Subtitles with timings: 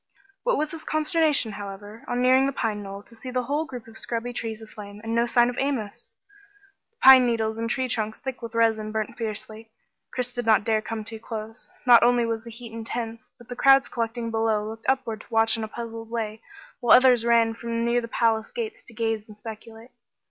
[0.41, 3.85] What was his consternation, however, on nearing the pine knoll, to see the whole group
[3.87, 6.09] of scrubby trees aflame, and no sign of Amos!
[6.89, 9.69] The pine needles and tree trunks thick with resin burnt fiercely.
[10.11, 11.69] Chris did not dare to come too close.
[11.85, 15.55] Not only was the heat intense but the crowds collecting below looked upward to watch
[15.55, 16.41] in a puzzled way,
[16.79, 19.91] while others ran from near the palace gates to gaze and speculate.